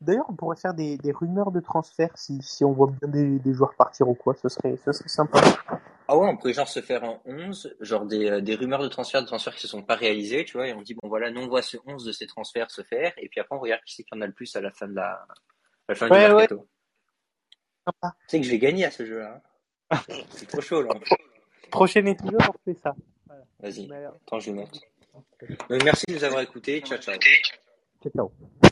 [0.02, 3.40] D'ailleurs, on pourrait faire des, des rumeurs de transfert si, si on voit bien des,
[3.40, 5.40] des joueurs partir ou quoi, ce serait, ce serait sympa.
[6.10, 8.90] Ah ouais, on pourrait genre se faire en 11, genre des, euh, des rumeurs de
[8.90, 11.32] transferts, de transferts qui se sont pas réalisés, tu vois, et on dit bon voilà,
[11.32, 13.82] nous on voit ce 11 de ces transferts se faire, et puis après on regarde
[13.86, 15.26] qui c'est qui en a le plus à la fin de la, à
[15.88, 16.68] la fin Ouais, du mercato.
[17.86, 18.14] Sympa.
[18.20, 19.42] Tu sais que je vais gagner à ce jeu-là.
[19.92, 20.00] hein.
[20.32, 20.94] c'est trop chaud là.
[21.72, 22.94] Prochain épisode, on fait ça.
[23.60, 24.80] Vas-y, euh, attends, je note.
[25.70, 27.16] Donc, merci de nous avoir écoutés, ciao ciao.
[28.02, 28.70] ciao, ciao.